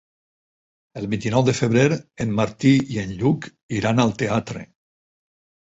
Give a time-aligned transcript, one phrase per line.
[1.01, 1.83] El vint-i-nou de febrer
[2.25, 3.47] en Martí i en Lluc
[3.81, 4.69] iran al teatre.